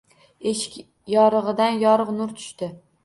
Eshik 0.51 0.77
yorig`idan 1.15 1.77
yorug` 1.85 2.13
nur 2.21 2.33
tushdi 2.41 2.73